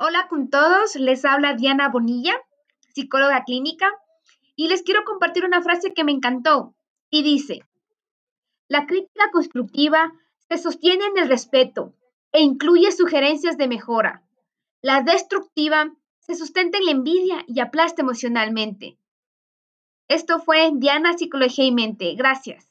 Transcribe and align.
Hola 0.00 0.28
con 0.28 0.48
todos, 0.48 0.94
les 0.94 1.24
habla 1.24 1.54
Diana 1.54 1.88
Bonilla, 1.88 2.40
psicóloga 2.94 3.42
clínica, 3.42 3.90
y 4.54 4.68
les 4.68 4.84
quiero 4.84 5.02
compartir 5.04 5.44
una 5.44 5.60
frase 5.60 5.92
que 5.92 6.04
me 6.04 6.12
encantó 6.12 6.76
y 7.10 7.24
dice, 7.24 7.64
la 8.68 8.86
crítica 8.86 9.32
constructiva 9.32 10.12
se 10.48 10.56
sostiene 10.56 11.04
en 11.06 11.18
el 11.18 11.28
respeto 11.28 11.94
e 12.30 12.42
incluye 12.42 12.92
sugerencias 12.92 13.58
de 13.58 13.66
mejora. 13.66 14.22
La 14.82 15.02
destructiva 15.02 15.92
se 16.20 16.36
sustenta 16.36 16.78
en 16.78 16.84
la 16.84 16.92
envidia 16.92 17.44
y 17.48 17.58
aplasta 17.58 18.02
emocionalmente. 18.02 18.98
Esto 20.06 20.38
fue 20.38 20.70
Diana 20.74 21.18
Psicología 21.18 21.64
y 21.64 21.72
Mente. 21.72 22.14
Gracias. 22.14 22.67